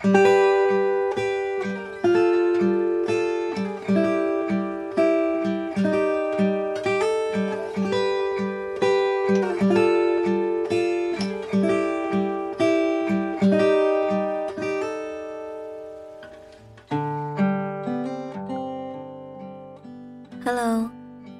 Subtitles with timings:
[0.00, 0.14] Hello，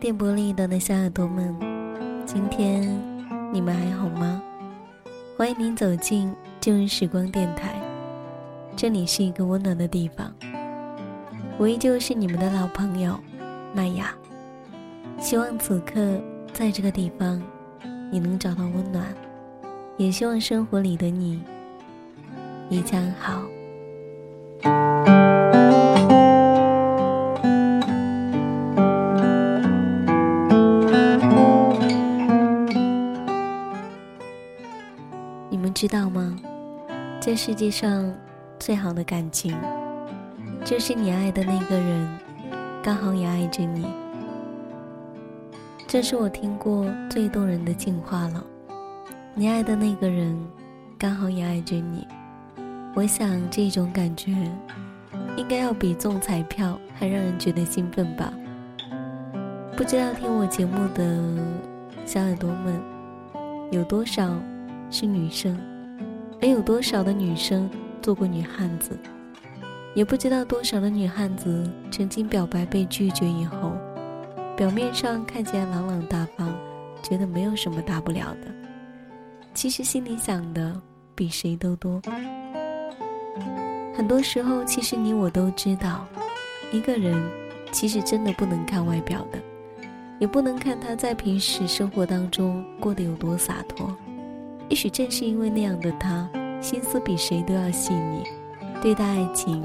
[0.00, 1.54] 电波里的小耳朵们，
[2.26, 2.82] 今天
[3.52, 4.42] 你们还好吗？
[5.36, 7.80] 欢迎您走进旧日时光电台，
[8.80, 10.32] 这里是一个温暖的地方。
[11.58, 13.18] 我依旧是你们的老朋友
[13.74, 14.14] 麦雅，
[15.18, 16.00] 希望此刻
[16.52, 17.42] 在这个地方
[18.08, 19.04] 你能找到温暖，
[19.96, 21.42] 也希望生活里的你
[22.70, 23.42] 一切安好。
[35.74, 36.36] 知道吗？
[37.20, 38.12] 这世界上
[38.58, 39.56] 最好的感情，
[40.64, 42.18] 就是你爱的那个人
[42.82, 43.86] 刚好也爱着你。
[45.86, 48.44] 这是我听过最动人的情话了。
[49.34, 50.36] 你爱的那个人
[50.98, 52.06] 刚好也爱着你，
[52.94, 54.32] 我想这种感觉
[55.36, 58.32] 应该要比中彩票还让人觉得兴奋吧。
[59.76, 61.38] 不知道听我节目的
[62.04, 62.80] 小耳朵们
[63.70, 64.28] 有多少？
[64.90, 65.54] 是女生，
[66.40, 67.68] 没有多少的女生
[67.98, 68.98] 做过女汉子，
[69.94, 73.72] 也不知道多少的女汉子曾经表白被拒绝以后，
[74.56, 76.52] 表面上看起来朗朗大方，
[77.02, 78.52] 觉得没有什么大不了的，
[79.54, 80.80] 其实心里想的
[81.14, 82.00] 比谁都多。
[83.94, 86.06] 很多时候，其实你我都知道，
[86.72, 87.20] 一个人
[87.72, 89.38] 其实真的不能看外表的，
[90.20, 93.92] 也不能看他在平时生活当中过得有多洒脱。
[94.68, 96.28] 也许正是因为那样的他，
[96.60, 98.24] 心思比谁都要细腻，
[98.82, 99.62] 对待爱情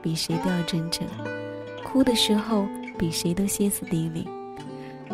[0.00, 1.06] 比谁都要真诚，
[1.84, 2.66] 哭的时候
[2.96, 4.28] 比谁都歇斯底里，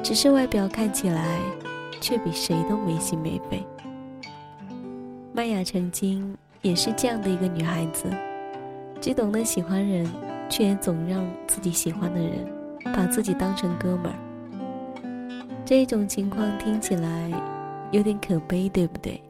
[0.03, 1.39] 只是外表看起来
[2.01, 3.65] 却比谁都没心没肺。
[5.33, 8.05] 麦雅曾经也是这样的一个女孩子，
[9.01, 10.07] 只懂得喜欢人，
[10.49, 12.47] 却也总让自己喜欢的人
[12.85, 14.15] 把自己当成哥们儿。
[15.65, 17.31] 这种情况听起来
[17.91, 19.21] 有点可悲，对不对？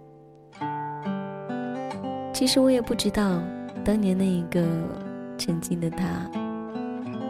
[2.43, 3.41] 其实我也不知道，
[3.85, 4.67] 当年那一个
[5.39, 6.29] 曾经的他，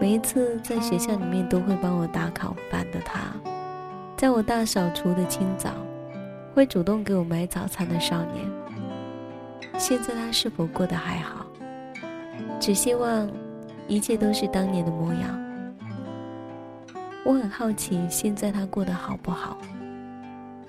[0.01, 3.21] 每一次在学校里面都会帮我打烤饭的他，
[4.17, 5.69] 在我大扫除的清早，
[6.55, 8.51] 会主动给我买早餐的少年，
[9.77, 11.45] 现在他是否过得还好？
[12.59, 13.31] 只希望
[13.89, 15.39] 一切都是当年的模样。
[17.23, 19.59] 我很好奇，现在他过得好不好？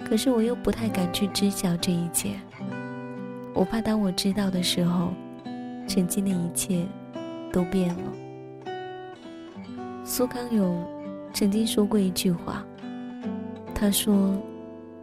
[0.05, 2.31] 可是我又不太敢去知晓这一切。
[3.53, 5.13] 我怕当我知道的时候，
[5.87, 6.85] 曾经的一切
[7.51, 8.73] 都变了。
[10.03, 10.83] 苏康永
[11.33, 12.65] 曾经说过一句话，
[13.73, 14.35] 他说：“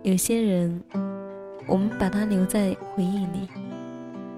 [0.03, 0.83] 有些人，
[1.67, 3.49] 我们把他留在回忆里，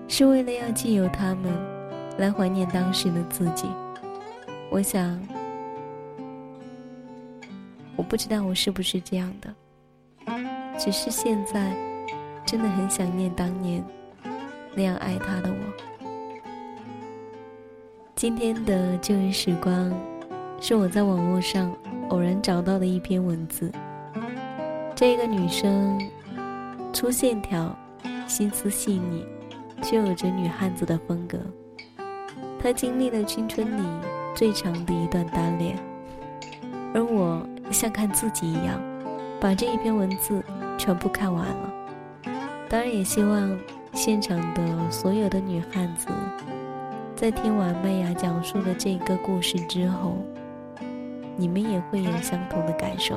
[0.09, 1.51] 是为了要借由他们
[2.19, 3.67] 来怀念当时的自己。”
[4.71, 5.21] 我想，
[7.97, 9.55] 我不知道我是不是这样的，
[10.79, 11.75] 只是现在
[12.45, 13.83] 真的很想念当年。
[14.75, 15.57] 那样爱他的我。
[18.15, 19.93] 今天的旧日时光，
[20.61, 21.75] 是我在网络上
[22.09, 23.71] 偶然找到的一篇文字。
[24.95, 26.01] 这个女生
[26.93, 27.77] 粗线条，
[28.29, 29.25] 心思细腻，
[29.83, 31.39] 却有着女汉子的风格。
[32.61, 33.83] 她经历了青春里
[34.35, 35.77] 最长的一段单恋，
[36.95, 38.81] 而我像看自己一样，
[39.41, 40.41] 把这一篇文字
[40.79, 41.73] 全部看完了。
[42.69, 43.59] 当然，也希望。
[43.95, 46.09] 现场的所有的女汉子，
[47.15, 50.17] 在听完麦雅讲述的这个故事之后，
[51.37, 53.17] 你们也会有相同的感受。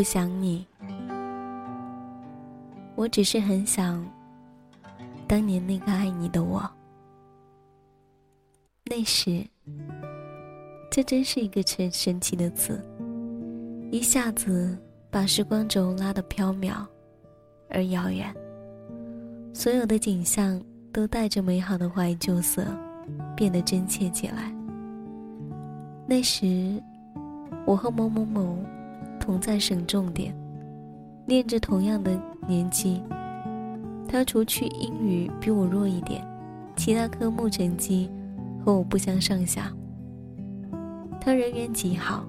[0.00, 0.66] 不想你，
[2.94, 4.02] 我只是很想
[5.28, 6.62] 当年那个爱你的我。
[8.84, 9.46] 那时，
[10.90, 12.82] 这真是一个神神奇的词，
[13.92, 14.74] 一下子
[15.10, 16.76] 把时光轴拉得飘渺
[17.68, 18.34] 而遥远，
[19.52, 20.58] 所有的景象
[20.94, 22.64] 都带着美好的怀旧色，
[23.36, 24.50] 变得真切起来。
[26.06, 26.82] 那时。
[27.66, 28.56] 我和某某某
[29.20, 30.34] 同在省重点，
[31.26, 32.10] 念着同样的
[32.48, 33.00] 年级。
[34.08, 36.26] 他除去英语比我弱一点，
[36.74, 38.10] 其他科目成绩
[38.64, 39.72] 和我不相上下。
[41.20, 42.26] 他人缘极好，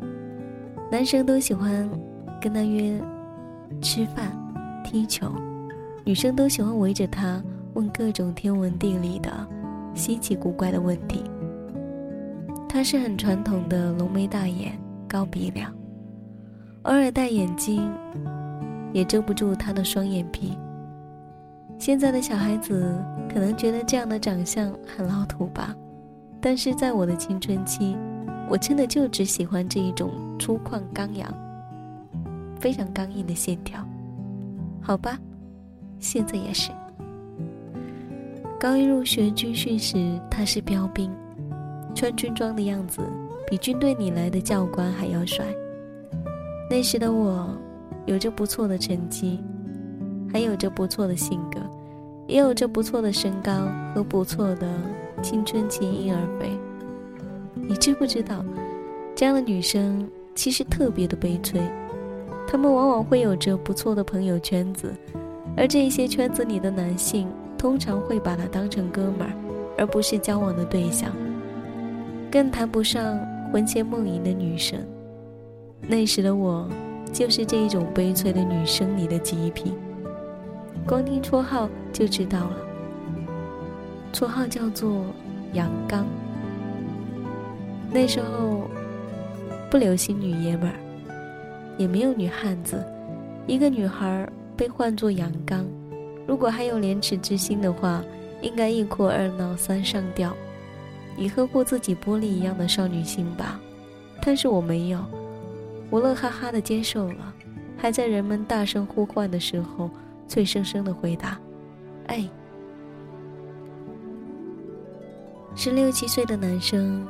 [0.91, 1.89] 男生都喜欢
[2.39, 3.01] 跟他约
[3.81, 4.31] 吃饭、
[4.83, 5.31] 踢球，
[6.05, 7.41] 女生都喜欢围着他
[7.73, 9.31] 问各种天文地理的
[9.95, 11.23] 稀奇古怪的问题。
[12.69, 14.77] 他是很传统的浓眉大眼、
[15.07, 15.73] 高鼻梁，
[16.83, 17.91] 偶尔戴眼镜，
[18.91, 20.57] 也遮不住他的双眼皮。
[21.77, 22.97] 现在的小孩子
[23.31, 25.75] 可能觉得这样的长相很老土吧，
[26.39, 27.95] 但是在我的青春期，
[28.49, 31.31] 我真的就只喜欢这一种粗犷刚阳、
[32.59, 33.79] 非常刚硬的线条。
[34.81, 35.19] 好吧，
[35.99, 36.71] 现在也是。
[38.59, 41.11] 高一入学军训时，他是标兵，
[41.93, 43.01] 穿军装的样子
[43.47, 45.45] 比军队里来的教官还要帅。
[46.71, 47.49] 那时的我，
[48.05, 49.41] 有着不错的成绩。
[50.31, 51.59] 还有着不错的性格，
[52.27, 54.65] 也有着不错的身高和不错的
[55.21, 56.49] 青春期婴儿肥。
[57.53, 58.41] 你知不知道，
[59.13, 61.59] 这样的女生其实特别的悲催。
[62.47, 64.93] 她们往往会有着不错的朋友圈子，
[65.57, 67.27] 而这些圈子里的男性
[67.57, 69.33] 通常会把她当成哥们儿，
[69.77, 71.11] 而不是交往的对象，
[72.31, 73.19] 更谈不上
[73.51, 74.87] 魂牵梦萦的女神。
[75.87, 76.67] 那时的我，
[77.11, 79.73] 就是这一种悲催的女生里的极品。
[80.87, 82.57] 光听绰号就知道了，
[84.13, 85.05] 绰号叫做
[85.53, 86.05] 杨刚。
[87.91, 88.69] 那时候
[89.69, 90.75] 不流行女爷们儿，
[91.77, 92.83] 也没有女汉子，
[93.47, 95.65] 一个女孩被唤作杨刚，
[96.25, 98.03] 如果还有廉耻之心的话，
[98.41, 100.33] 应该一哭二闹三上吊，
[101.17, 103.59] 以呵护自己玻璃一样的少女心吧。
[104.23, 104.99] 但是我没有，
[105.91, 107.33] 我乐哈哈的接受了，
[107.77, 109.91] 还在人们大声呼唤的时候。
[110.27, 111.37] 脆生生的回答
[112.07, 112.25] ：“哎。”
[115.57, 117.05] 十六七岁的男生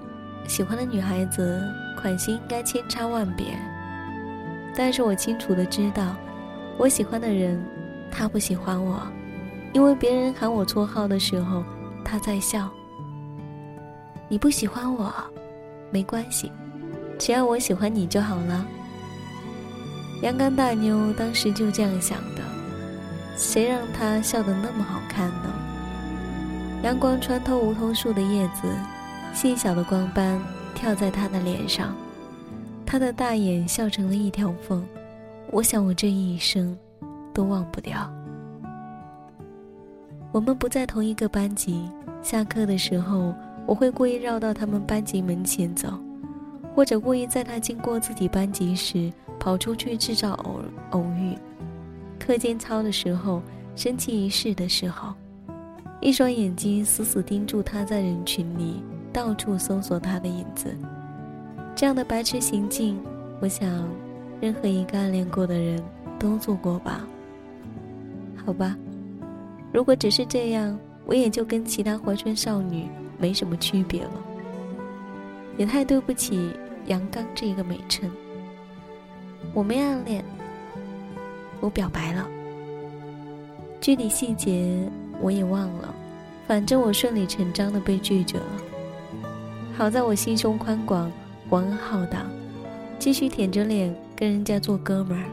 [0.47, 1.61] 喜欢的女孩子
[2.01, 3.45] 款型应该千差万别，
[4.75, 6.15] 但是我清楚的知道，
[6.79, 7.63] 我喜欢的人，
[8.09, 8.99] 他不喜欢我，
[9.71, 11.63] 因为别人喊我绰号的时候，
[12.03, 12.67] 他在笑。
[14.27, 15.13] 你不喜欢我，
[15.91, 16.51] 没关系，
[17.21, 18.65] 只要我喜欢你就好了。
[20.23, 22.41] 阳刚大妞当时就这样想的。
[23.37, 25.53] 谁让他笑得那么好看呢？
[26.81, 28.67] 阳光穿透梧桐树的叶子，
[29.35, 30.41] 细小的光斑
[30.73, 31.95] 跳在他的脸上，
[32.87, 34.83] 他的大眼笑成了一条缝。
[35.51, 36.75] 我想我这一生
[37.35, 38.11] 都忘不掉。
[40.31, 41.87] 我们不在同一个班级，
[42.23, 43.31] 下课的时候
[43.67, 45.93] 我会故意绕到他们班级门前走，
[46.75, 51.35] 或者故意在他经过自己班级时跑出去制造偶偶遇。
[52.19, 53.41] 课间操的时候，
[53.75, 55.13] 升旗仪式的时候，
[55.99, 58.81] 一双眼睛死死盯住他，在人群里
[59.11, 60.75] 到处搜索他的影子。
[61.75, 62.99] 这样的白痴行径，
[63.39, 63.67] 我想，
[64.39, 65.83] 任何一个暗恋过的人
[66.19, 67.05] 都做过吧。
[68.45, 68.77] 好吧，
[69.73, 74.11] 如果只是这样，我也就跟其他怀春少女没什么区别了。
[75.57, 76.51] 也太对不起
[76.87, 78.09] “阳刚”这个美称。
[79.53, 80.23] 我没暗恋。
[81.59, 82.27] 我表白了，
[83.79, 84.89] 具体细节
[85.19, 85.93] 我也忘了，
[86.47, 88.45] 反正我顺理成章的被拒绝了。
[89.77, 91.11] 好在我心胸宽广，
[91.47, 92.25] 广恩浩荡，
[92.97, 95.25] 继续舔着脸跟人家做哥们儿。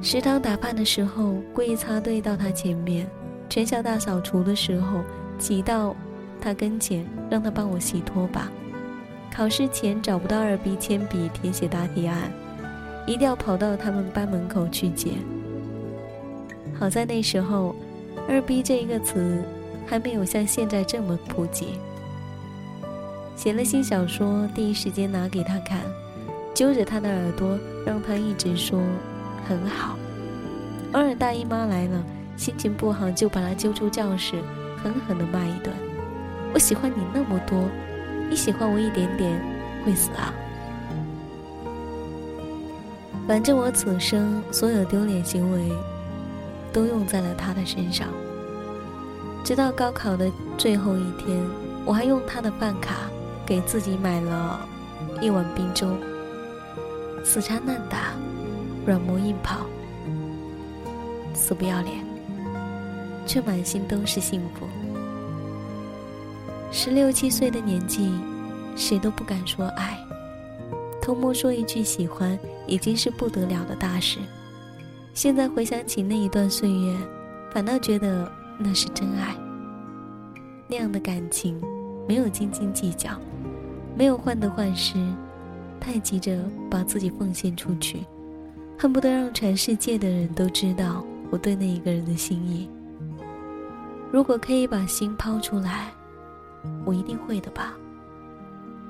[0.00, 3.06] 食堂打饭的时候故意插队到他前面，
[3.50, 5.02] 全校大扫除的时候
[5.36, 5.94] 挤到
[6.40, 8.50] 他跟前，让他帮我洗拖把。
[9.34, 12.32] 考试前找不到二 B 铅笔填写答题案。
[13.06, 15.14] 一定要跑到他们班门口去捡。
[16.78, 17.74] 好在那时候
[18.28, 19.42] ，“二逼”这一个词
[19.86, 21.78] 还没有像现在这么普及。
[23.34, 25.80] 写了新小说，第一时间拿给他看，
[26.52, 28.78] 揪着他的耳朵，让他一直说
[29.48, 29.96] 很好。
[30.92, 32.04] 偶尔大姨妈来了，
[32.36, 34.36] 心情不好，就把他揪出教室，
[34.82, 35.74] 狠狠地骂一顿
[36.52, 37.58] ：“我喜欢你那么多，
[38.28, 39.40] 你喜欢我一点点，
[39.84, 40.32] 会死啊！”
[43.26, 45.70] 反正我此生所有丢脸行为，
[46.72, 48.08] 都用在了他的身上。
[49.44, 51.42] 直到高考的最后一天，
[51.84, 52.94] 我还用他的饭卡
[53.46, 54.66] 给自己买了
[55.20, 55.88] 一碗冰粥。
[57.24, 58.12] 死缠烂打，
[58.86, 59.66] 软磨硬泡，
[61.34, 62.04] 死不要脸，
[63.26, 64.66] 却满心都是幸福。
[66.70, 68.12] 十六七岁的年纪，
[68.76, 69.98] 谁都不敢说爱。
[71.00, 74.18] 偷摸说一句喜欢，已经是不得了的大事。
[75.14, 76.94] 现在回想起那一段岁月，
[77.50, 79.34] 反倒觉得那是真爱。
[80.68, 81.58] 那样的感情，
[82.06, 83.18] 没有斤斤计较，
[83.96, 85.02] 没有患得患失，
[85.80, 86.38] 太急着
[86.70, 88.04] 把自己奉献出去，
[88.78, 92.68] 恨不得让全世界的人都知道我对那一个人的心意。
[94.12, 95.90] 如果可以把心抛出来，
[96.84, 97.76] 我一定会的吧。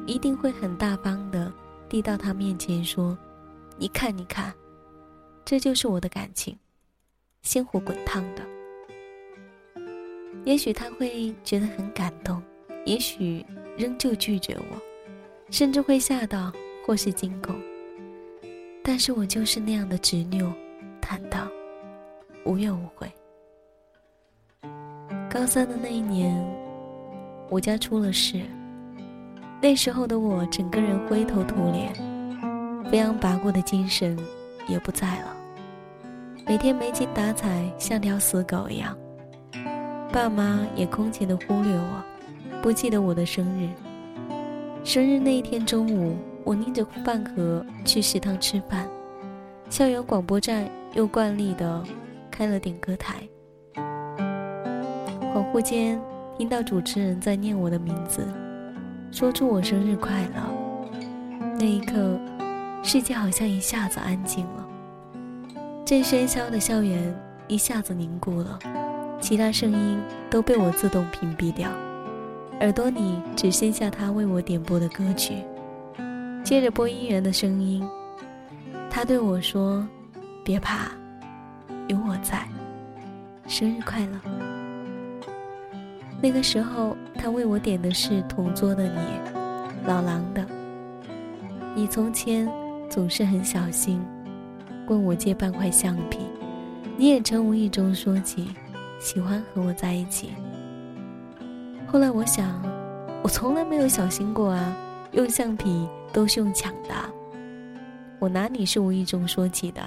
[0.07, 1.53] 一定会很大方的
[1.89, 3.17] 递到他面前说
[3.77, 4.55] ：“你看，你看，
[5.45, 6.57] 这就是我的感情，
[7.43, 8.43] 鲜活滚烫的。”
[10.45, 12.43] 也许他会觉得很感动，
[12.87, 13.45] 也许
[13.77, 14.81] 仍旧拒绝我，
[15.51, 16.51] 甚至会吓到
[16.87, 17.55] 或是惊恐。
[18.83, 20.51] 但是我就是那样的执拗、
[21.03, 21.51] 坦荡，
[22.47, 23.13] 无怨无悔。
[25.29, 26.35] 高三的那一年，
[27.49, 28.41] 我家出了事。
[29.61, 31.93] 那时候的我，整个人灰头土脸，
[32.91, 34.19] 飞扬跋扈的精神
[34.69, 35.37] 也不在了。
[36.47, 38.97] 每天没精打采，像条死狗一样。
[40.13, 42.03] 爸妈也空前的忽略我，
[42.63, 43.69] 不记得我的生日。
[44.85, 48.89] 生日那一天中午，我拎着饭盒去食堂吃饭，
[49.69, 51.85] 校园广播站又惯例的
[52.31, 53.17] 开了点歌台。
[55.35, 56.01] 恍惚间，
[56.39, 58.25] 听到主持人在念我的名字。
[59.11, 60.41] 说出我生日快乐，
[61.59, 62.17] 那一刻，
[62.81, 64.65] 世界好像一下子安静了。
[65.85, 67.13] 这喧嚣的校园
[67.49, 68.57] 一下子凝固了，
[69.21, 69.99] 其他声音
[70.31, 71.69] 都被我自动屏蔽掉，
[72.61, 75.43] 耳朵里只剩下他为我点播的歌曲。
[76.45, 77.85] 接着播音员的声音，
[78.89, 79.85] 他对我说
[80.45, 80.93] ：“别怕，
[81.89, 82.47] 有我在，
[83.49, 84.21] 生日快乐。”
[86.21, 88.99] 那个时候，他为我点的是《同桌的你》，
[89.87, 90.45] 老狼的。
[91.75, 92.51] 你从前
[92.91, 94.05] 总是很小心，
[94.89, 96.19] 问我借半块橡皮，
[96.97, 98.49] 你也曾无意中说起
[98.99, 100.33] 喜欢和我在一起。
[101.87, 102.61] 后来我想，
[103.23, 104.77] 我从来没有小心过啊，
[105.13, 106.95] 用橡皮都是用抢的。
[108.19, 109.81] 我哪里是无意中说起的？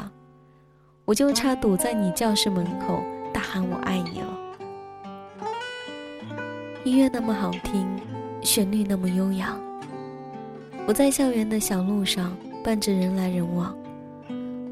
[1.03, 4.30] 我就差堵在你教室门口大喊我爱你了。
[6.83, 7.88] 音乐那么好听，
[8.41, 9.61] 旋律那么悠扬。
[10.88, 13.71] 我在校园的小路上伴着人来人往，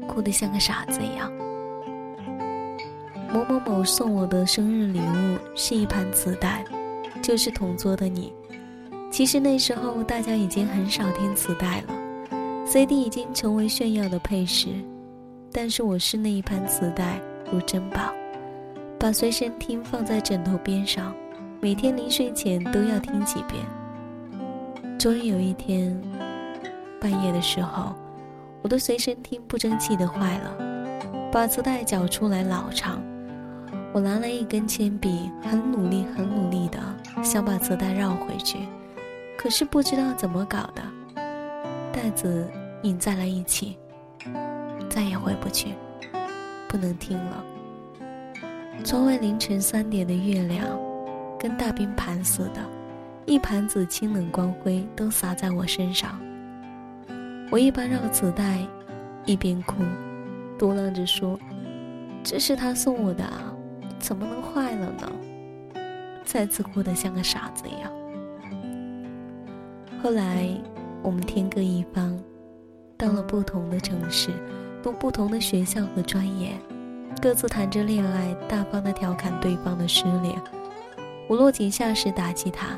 [0.08, 1.30] 哭得像个傻子一样。
[3.32, 6.64] 某某某送我的生日礼物是一盘磁带，
[7.22, 8.32] 就是同桌的你。
[9.12, 11.94] 其实那时候大家已经很少听磁带了
[12.66, 14.70] ，CD 已经成为炫耀的配饰，
[15.52, 17.20] 但是我是那一盘磁带
[17.52, 18.12] 如珍宝，
[18.98, 21.14] 把随身听放在枕头边上。
[21.62, 23.62] 每天临睡前都要听几遍。
[24.98, 25.94] 终于有一天，
[26.98, 27.94] 半夜的时候，
[28.62, 33.02] 我的随身听不争气的坏了，把磁带绞出来老长。
[33.92, 36.78] 我拿了一根铅笔，很努力、很努力的
[37.22, 38.60] 想把磁带绕回去，
[39.36, 40.82] 可是不知道怎么搞的，
[41.92, 42.48] 带子
[42.80, 43.76] 拧在了一起，
[44.88, 45.74] 再也回不去，
[46.66, 47.44] 不能听了。
[48.82, 50.89] 窗外凌晨三点的月亮。
[51.40, 52.60] 跟大冰盘似的，
[53.24, 56.20] 一盘子清冷光辉都洒在我身上。
[57.50, 58.58] 我一边绕磁带，
[59.24, 59.82] 一边哭，
[60.58, 61.40] 嘟囔着说
[62.22, 63.54] ：“这是他送我的啊，
[63.98, 65.10] 怎么能坏了呢？”
[66.24, 67.90] 再次哭得像个傻子一样。
[70.02, 70.46] 后来
[71.02, 72.20] 我们天各一方，
[72.98, 74.30] 到了不同的城市，
[74.82, 76.52] 读不同的学校和专业，
[77.22, 80.38] 各自谈着恋爱，大方的调侃对方的失恋。
[81.30, 82.76] 我落井下石打击他，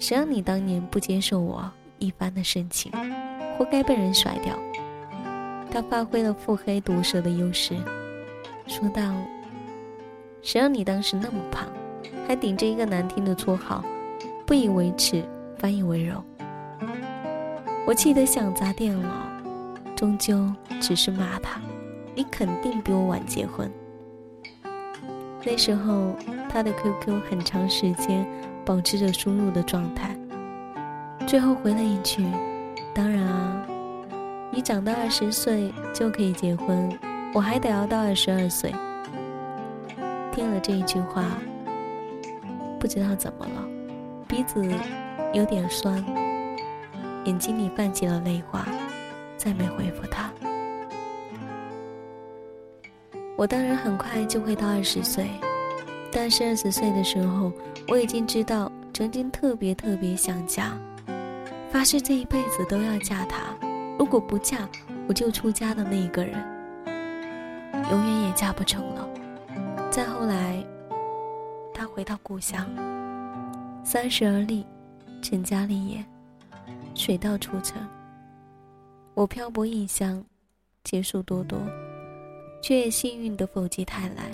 [0.00, 2.90] 谁让你当年不接受我一番的深情，
[3.56, 4.58] 活该被人甩掉。
[5.70, 7.76] 他发挥了腹黑毒舌的优势，
[8.66, 9.14] 说道
[10.42, 11.68] ：“谁让你当时那么胖，
[12.26, 13.84] 还顶着一个难听的绰号，
[14.44, 15.24] 不以为耻，
[15.56, 16.20] 反以为荣。”
[17.86, 19.08] 我气得想砸电脑，
[19.94, 21.60] 终究只是骂他
[22.12, 23.70] ：“你肯定比我晚结婚。”
[25.46, 26.12] 那时候，
[26.50, 28.26] 他的 QQ 很长时间
[28.64, 30.16] 保持着输入的状态，
[31.24, 32.26] 最后回了一句
[32.92, 33.64] ：“当然啊，
[34.50, 36.92] 你长到二十岁就可以结婚，
[37.32, 38.74] 我还得要到二十二岁。”
[40.34, 41.24] 听了这一句话，
[42.80, 43.64] 不知道怎么了，
[44.26, 44.60] 鼻子
[45.32, 46.04] 有点酸，
[47.24, 48.66] 眼睛里泛起了泪花，
[49.36, 50.28] 再没回复他。
[53.36, 55.28] 我当然很快就会到二十岁，
[56.10, 57.52] 但是二十岁的时候，
[57.86, 60.72] 我已经知道曾经特别特别想嫁，
[61.70, 63.54] 发誓这一辈子都要嫁他。
[63.98, 64.66] 如果不嫁，
[65.06, 66.34] 我就出家的那一个人，
[67.90, 69.06] 永远也嫁不成了。
[69.90, 70.64] 再后来，
[71.74, 72.66] 他回到故乡，
[73.84, 74.64] 三十而立，
[75.20, 76.02] 成家立业，
[76.94, 77.86] 水到渠成。
[79.12, 80.24] 我漂泊异乡，
[80.84, 81.58] 劫数多多，
[82.60, 84.30] 却也幸运的否极泰来。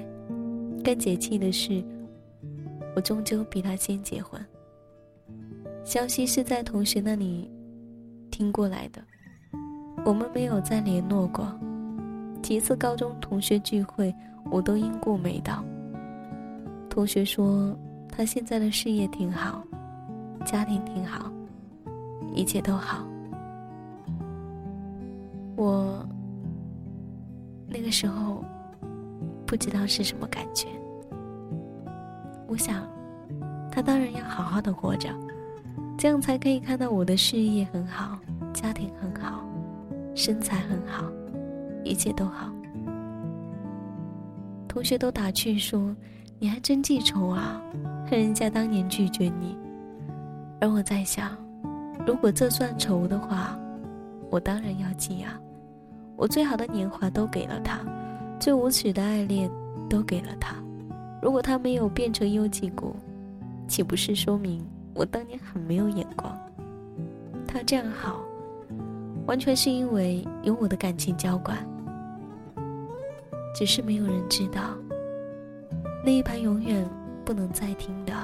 [0.85, 1.83] 更解气的是，
[2.97, 4.41] 我终究比他先结婚。
[5.85, 7.51] 消息是在同学那里
[8.31, 9.03] 听过来的。
[10.05, 11.47] 我们没有再联络过，
[12.43, 14.13] 几次高中同学聚会，
[14.51, 15.65] 我都因故没到。
[16.91, 17.77] 同学说
[18.09, 19.63] 他现在的事业挺好，
[20.45, 21.31] 家庭挺好，
[22.35, 23.07] 一切都好。
[25.57, 26.05] 我
[27.73, 28.45] 那个时候
[29.47, 30.69] 不知道是什么感觉。
[32.47, 32.87] 我想，
[33.71, 35.09] 他当然要好好的活着，
[35.97, 38.19] 这样才可以看到我的事业很好，
[38.53, 39.43] 家庭很好。
[40.15, 41.11] 身材很好，
[41.83, 42.53] 一切都好。
[44.69, 45.97] 同学都打趣说
[46.39, 47.59] ：“你还真记仇啊，
[48.11, 49.57] 恨人家当年拒绝你。”
[50.61, 51.35] 而我在想，
[52.07, 53.59] 如果这算仇的话，
[54.31, 55.41] 我当然要记啊。
[56.23, 57.81] 我最好的年华都给了他，
[58.39, 59.51] 最无耻的爱恋
[59.91, 60.55] 都给了他。
[61.21, 62.95] 如果他没有变成优绩股，
[63.67, 64.65] 岂不是说明
[64.95, 66.33] 我当年很没有眼光？
[67.45, 68.21] 他这样好。
[69.27, 71.59] 完全是因为有我的感情浇灌，
[73.53, 74.61] 只是没有人知道，
[76.05, 76.89] 那一盘永远
[77.25, 78.15] 不能再听的、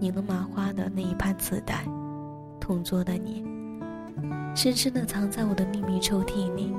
[0.00, 1.84] 拧了麻花的那一盘磁带，
[2.58, 3.44] 同桌的你，
[4.54, 6.74] 深深的藏在我的秘密抽屉里，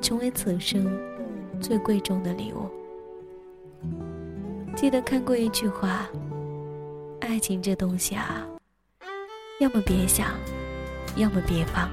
[0.00, 0.86] 成为此生
[1.60, 2.70] 最贵重的礼物。
[4.76, 6.08] 记得看过一句话：
[7.20, 8.46] 爱情这东西啊，
[9.60, 10.28] 要么别想，
[11.16, 11.90] 要么别放。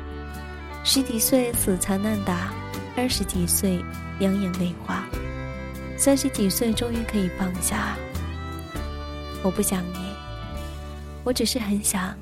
[0.84, 2.54] 十几岁死缠烂打，
[2.96, 3.84] 二十几岁
[4.20, 5.04] 两眼泪花，
[5.98, 7.98] 三十几岁终于可以放下。
[9.44, 9.98] 我不想你，
[11.24, 12.16] 我只是很想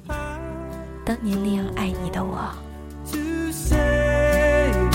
[1.05, 2.49] 当年那样爱你的我。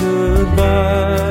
[0.08, 1.27] 听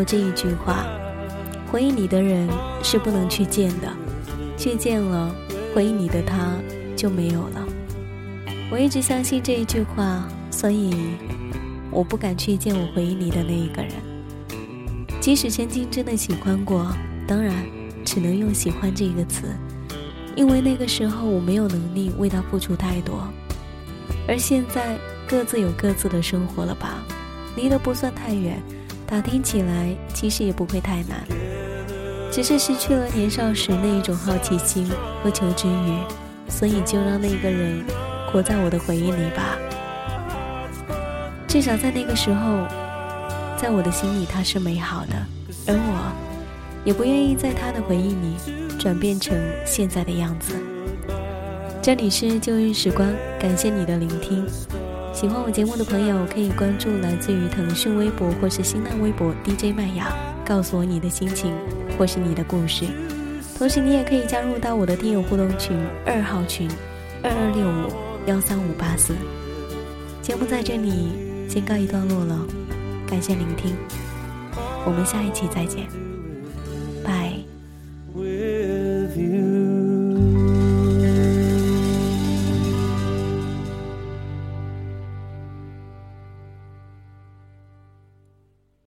[0.00, 0.86] 过这一句话：
[1.70, 2.48] 回忆你的人
[2.82, 3.92] 是不能去见的，
[4.56, 5.30] 去见了，
[5.74, 6.56] 回忆你的他
[6.96, 7.68] 就没有了。
[8.72, 10.96] 我一直相信这一句话，所以
[11.90, 13.92] 我不敢去见我回忆你的那一个人。
[15.20, 16.90] 即使曾经真的喜欢过，
[17.26, 17.54] 当然
[18.02, 19.54] 只能用喜欢这个词，
[20.34, 23.28] 因为那个时候我没有能力为他付出太多。
[24.26, 24.96] 而现在
[25.28, 27.04] 各自有各自的生活了吧，
[27.54, 28.62] 离得不算太远。
[29.10, 31.26] 打听起来，其实也不会太难，
[32.30, 34.88] 只是失去了年少时那一种好奇心
[35.20, 35.98] 和求知欲，
[36.48, 37.84] 所以就让那个人
[38.30, 39.58] 活在我的回忆里吧。
[41.48, 42.64] 至少在那个时候，
[43.60, 45.14] 在我的心里他是美好的，
[45.66, 46.12] 而我
[46.84, 48.36] 也不愿意在他的回忆里
[48.78, 50.54] 转变成现在的样子。
[51.82, 54.46] 这里是旧日时光，感谢你的聆听。
[55.20, 60.10] 喜欢我节目的朋友，可以关注来自于腾讯微博或是新浪微博 DJ 麦雅，
[60.46, 61.54] 告诉我你的心情
[61.98, 62.86] 或是你的故事。
[63.58, 66.66] 同时，你也可以加入到我的听友互动群二号群
[67.22, 67.92] 二二六五
[68.30, 69.14] 幺三五八四。
[70.22, 71.10] 节目在这里
[71.46, 72.38] 先告一段落了，
[73.06, 73.76] 感谢聆听，
[74.86, 75.86] 我们下一期再见，
[77.04, 77.39] 拜。